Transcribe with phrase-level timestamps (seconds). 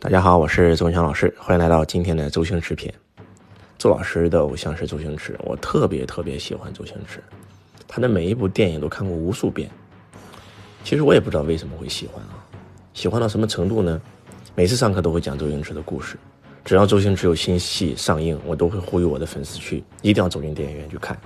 [0.00, 2.92] 大家好，我是周文强老师，欢迎来到今天的周星驰篇。
[3.78, 7.20] 周老师的偶像是周星驰，我特别特别喜欢周星驰，
[7.88, 9.68] 他的每一部电影都看过无数遍。
[10.84, 12.46] 其实我也不知道为什么会喜欢啊，
[12.94, 14.00] 喜欢到什么程度呢？
[14.54, 16.16] 每次上课都会讲周星驰的故事，
[16.64, 21.18] 只要周星驰有新戏上映，我都会呼吁我的粉丝去，一定要走进电影院去看。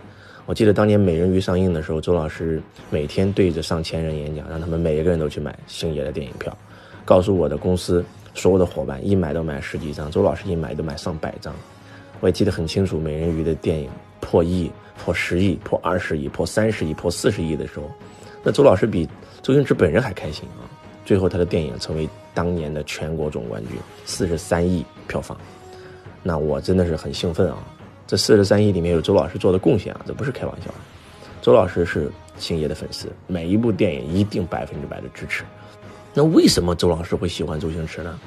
[0.47, 6.57] 我记得当年《美人鱼》上映的时候，周老师每天对着上千人演讲，让他们每一个人都去买星爷的电影票，
[7.05, 8.03] 告诉我的公司。
[8.35, 11.55] 所有的伙伴一买都买十几张，周老师一买都买上百张，
[12.21, 12.99] 我也记得很清楚。
[12.99, 17.91] 美人鱼的电影破亿、破十亿、破二十亿、破三十亿、破四十亿的时候，
[18.43, 19.09] 那周老师比
[19.43, 20.65] 周星驰本人还开心啊！
[21.05, 25.37] 最后他的电影成为当年的全国总冠军，四十三亿票房，
[26.23, 27.59] 那我真的是很兴奋啊！
[28.07, 30.73] 这四十三亿里面有周老师做的贡献啊，这不是开玩笑。
[31.41, 35.43] 周老师是星爷的粉丝，每一部电影一定百分之百的支持。
[36.15, 38.19] 那为什么周老师会喜欢周星驰呢？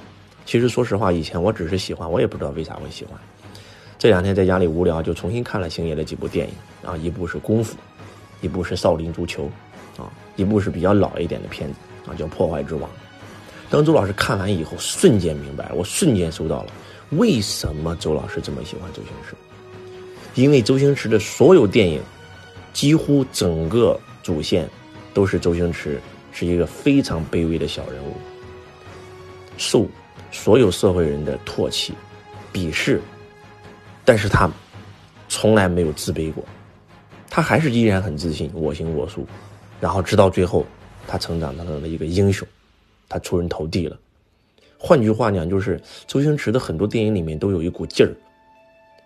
[0.45, 3.13] 其实说实话，以前我只是喜欢，我也不知道为啥会喜欢。
[3.97, 6.53] 这两天在家里无聊，就重新看了星爷的几部电影
[6.89, 7.73] 啊，一部是《功夫》，
[8.41, 9.49] 一部是《少林足球》，
[10.01, 11.75] 啊，一部是比较老一点的片子
[12.07, 12.89] 啊，叫《破坏之王》。
[13.69, 16.71] 当周老师看完以后，瞬间明白，我瞬间收到了
[17.11, 19.35] 为什么周老师这么喜欢周星驰，
[20.33, 22.01] 因为周星驰的所有电影，
[22.73, 24.67] 几乎整个主线
[25.13, 25.99] 都是周星驰。
[26.37, 28.11] 是一个非常卑微的小人物，
[29.55, 29.87] 受
[30.33, 31.93] 所有社会人的唾弃、
[32.51, 32.99] 鄙视，
[34.03, 34.51] 但是他
[35.29, 36.43] 从来没有自卑过，
[37.29, 39.25] 他还是依然很自信，我行我素，
[39.79, 40.65] 然后直到最后，
[41.07, 42.45] 他成长成了一个英雄，
[43.07, 43.97] 他出人头地了。
[44.77, 48.11] 换句话讲，就是周星驰的很多电影里面都有一股劲儿，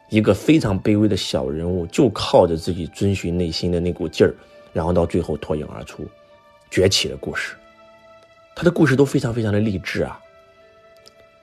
[0.10, 4.34] 一个非常卑微的小人物，就靠着自己遵循内心的那股劲儿，
[4.74, 6.04] 然后到最后脱颖而出。
[6.70, 7.56] 崛起的故事，
[8.56, 10.20] 他的故事都非常非常的励志啊，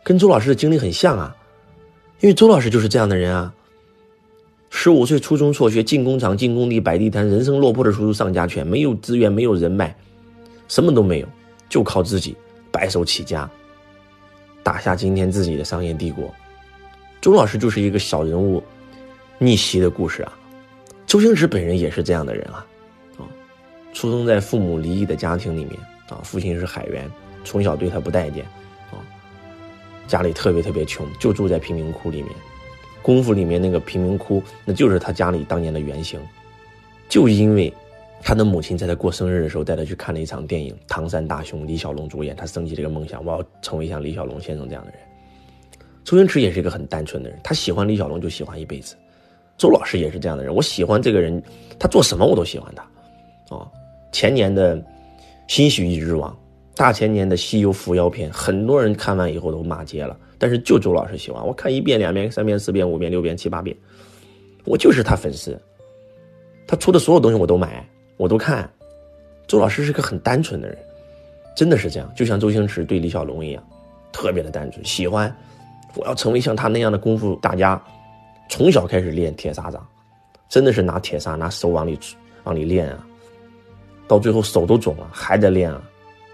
[0.02, 1.36] 跟周老师的经历很像啊，
[2.20, 3.52] 因为周老师就是这样的人啊。
[4.68, 9.96] 十五岁初中辍学，进工厂、进工地、摆地摊，人生落魄的叔叔上家犬，没有资源，没有人脉，
[10.68, 11.28] 什么都没有，
[11.68, 12.36] 就靠自己
[12.70, 13.48] 白手起家，
[14.62, 16.32] 打下今天自己的商业帝国。
[17.20, 18.62] 周老师就是一个小人物
[19.38, 20.32] 逆袭的故事啊，
[21.06, 22.66] 周星驰本人也是这样的人啊。
[23.96, 25.74] 出生在父母离异的家庭里面
[26.10, 27.10] 啊，父亲是海员，
[27.44, 28.44] 从小对他不待见，
[28.90, 29.00] 啊，
[30.06, 32.30] 家里特别特别穷，就住在贫民窟里面。
[33.00, 36.20] 功夫里面那个贫民窟，那就是他家里当年的原型。
[37.08, 37.72] 就因为
[38.20, 45.00] 他的母亲在他过生日的时候带他去看了一场电影《唐山大兄》，李小龙主演，他升起这个梦想，我要成为像李小龙先生这样的人。
[46.04, 48.94] 周星驰也是一个很单纯的人，他喜欢李小龙就喜欢一辈子。
[49.56, 51.42] 周老师也是这样的人，我喜欢这个人，
[51.78, 53.66] 他做什么我都喜欢他，啊。
[54.16, 54.82] 前年的
[55.46, 56.34] 新喜剧之王，
[56.74, 63.76] 大前年的西游伏妖篇，很多人看完以后都骂街了，但是就周老师喜欢，我看一遍、两遍、三遍、四遍、五遍、六遍、七八遍，
[64.64, 65.60] 我就是他粉丝，
[66.66, 68.66] 他出的所有东西我都买，我都看。
[69.46, 70.78] 周老师是个很单纯的人，
[71.54, 73.62] 真的是这样，就像周星驰对李小龙一样，
[74.14, 75.30] 特别的单纯，喜欢
[75.94, 77.78] 我要成为像他那样的功夫大家，
[78.48, 79.86] 从小开始练铁砂掌，
[80.48, 81.98] 真的是拿铁砂拿手往里
[82.44, 83.06] 往里练啊。
[84.08, 85.80] 到最后手都肿了，还在练啊！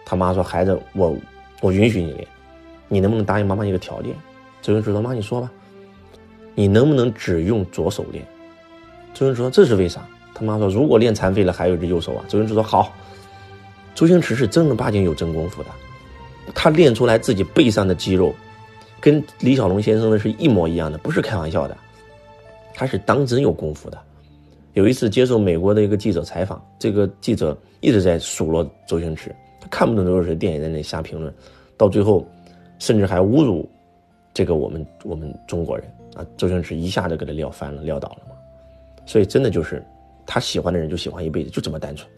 [0.05, 1.17] 他妈说：“孩子，我
[1.61, 2.27] 我允许你练，
[2.89, 4.13] 你能不能答应妈妈一个条件？”
[4.61, 5.51] 周星驰说：“妈，你说吧，
[6.55, 8.25] 你能不能只用左手练？”
[9.15, 12.93] 周星驰说：“这是为啥？”他妈说：“如果练残废了，还有一只右手啊。”周星驰说：“好。”
[13.95, 15.69] 周星驰是正儿八经有真功夫的，
[16.55, 18.35] 他练出来自己背上的肌肉，
[19.01, 21.77] 跟李小龙先生的是一模一样的，不是开玩笑的，
[22.75, 23.99] 他是当真有功夫的。
[24.75, 31.33] 有一次接受美国的一个记者采访，这个记者一直在数落周星驰，他看不懂周星驰电影在那瞎评论，
[31.77, 32.27] 到最后，
[32.79, 33.69] 甚至还侮辱
[34.33, 36.27] 这个我们我们中国人啊！
[36.39, 38.35] 周星驰一下就给他撂翻了，撂倒了嘛。
[39.05, 39.85] 所以真的就是
[40.25, 42.11] 他喜欢的人就喜欢一辈子，就这么单纯。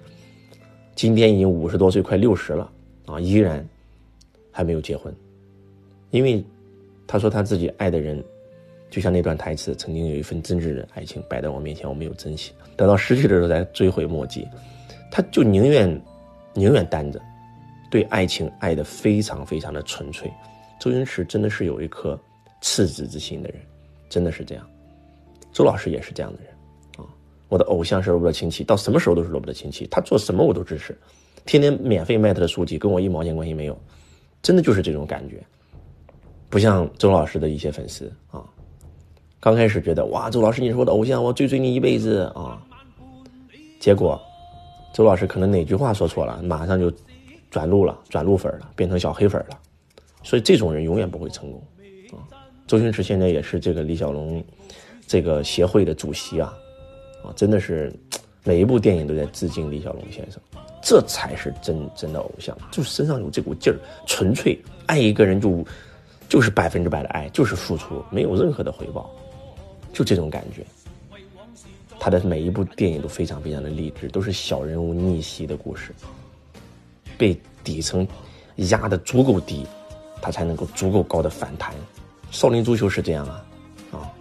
[0.95, 2.71] 今天已经五十多岁，快六十了
[3.07, 3.67] 啊，依然
[4.53, 5.13] 还没有结婚，
[6.11, 6.45] 因为
[7.05, 8.23] 他说他自己爱的人。
[8.95, 14.47] 就像那段台词，曾经有一份真挚的爱情摆在我面前，我没有珍惜，等到失去的时候才追悔莫及。
[15.11, 16.01] 他就宁愿
[16.53, 17.21] 宁愿单着，
[17.91, 20.33] 对爱情爱的非常非常的纯粹。
[20.79, 22.17] 周星驰真的是有一颗
[22.61, 23.61] 赤子之心的人，
[24.09, 24.65] 真的是这样。
[25.53, 26.53] 周老师也是这样的人
[26.99, 27.11] 啊！
[27.49, 30.97] 我的偶像是罗伯特清崎，到什么时候都是罗伯特清崎，他做什么我都支持，
[31.45, 33.77] 天天免费卖他的书籍，跟我一毛钱关系没有，
[34.41, 35.43] 真的就是这种感觉。
[36.49, 38.44] 不像周老师的一些粉丝啊。
[39.45, 42.59] 刚开始觉得哇，周老师你是我的偶像，我追随你一辈子啊！
[43.79, 44.19] 结果，
[44.95, 46.91] 周老师可能哪句话说错了，马上就
[47.51, 49.59] 转路了，转路粉了，变成小黑粉了，
[50.23, 51.63] 所以这种人永远不会成功
[52.13, 52.25] 啊。
[52.67, 54.43] 周星驰现在也是这个李小龙
[55.07, 56.51] 这个协会的主席啊，
[57.23, 57.93] 啊，真的是
[58.45, 60.41] 每一部电影都在致敬李小龙先生，
[60.83, 63.77] 这才是真真的偶像，就是身上有这股劲儿，
[64.07, 65.63] 纯粹爱一个人就
[66.31, 69.11] 就是百分之百的爱，就是付出，没有任何的回报，
[69.95, 70.63] 就这种感觉。
[71.99, 75.95] 他的每一部电影都非常非常的励志，都是小人物逆袭的故事，
[77.17, 78.07] 被底层
[78.57, 79.65] 压得足够低，
[80.21, 81.73] 他才能够足够高的反弹。
[82.31, 83.47] 少林足球是这样啊，
[83.93, 84.13] 啊，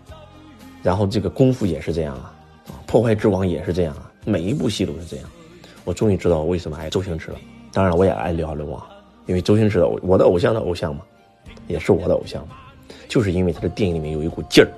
[0.82, 2.34] 然后这个功夫也是这样啊，
[2.68, 5.30] 啊，破坏之王也是这样啊，每一部戏都是这样。
[5.84, 7.38] 我终于知道为什么爱周星驰了。
[7.74, 8.88] 当然，我也爱李小龙啊，
[9.26, 11.02] 因为周星驰的我的偶像的偶像嘛，
[11.68, 12.56] 也是我的偶像嘛，
[13.10, 14.72] 就是因为他的电影里面有一股劲儿，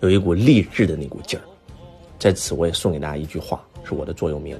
[0.00, 1.42] 有一股励志的那股劲儿。
[2.18, 4.58] 在此，我也送给大家一句话，是我的座右铭：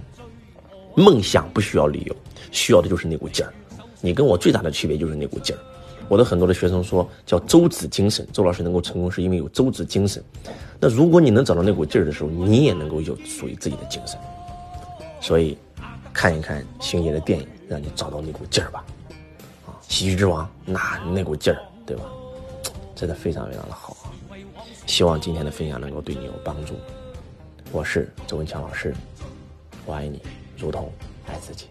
[0.94, 2.16] 梦想不需要理由，
[2.50, 3.52] 需要的就是那股劲儿。
[4.00, 5.58] 你跟我最大的区别就是那股劲儿。
[6.08, 10.22] 我的很多的学生说叫周子精神，周老师能够成功是因为有周子精神。
[10.78, 14.18] 那如果你能找到那股劲儿的时候，你也能够有属于自己的精神。
[15.20, 15.58] 所以，
[16.12, 18.84] 看一看星爷的电影，让你找到那股劲儿吧。
[19.66, 20.80] 啊，喜剧之王，那
[21.12, 22.04] 那股劲儿，对吧？
[22.94, 23.96] 真的非常非常的好！
[24.86, 26.74] 希望今天的分享能够对你有帮助。
[27.72, 28.94] 我是周文强老师，
[29.84, 30.20] 我爱你，
[30.56, 30.92] 如同
[31.26, 31.66] 爱自己。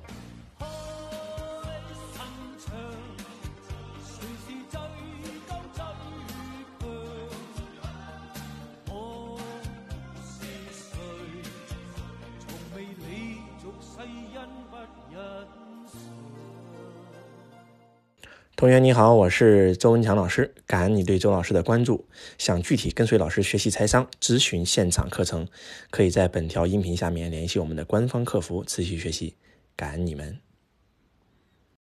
[18.58, 22.08] 同学你好，我是周文强老师，感恩你对周老师的关注。
[22.38, 25.46] 想具体跟随老师学习财商、咨询现场课程，
[25.90, 29.36] 可以在本条音频下面联系我们的官方客服，持续学习。
[29.76, 30.45] 感恩你们。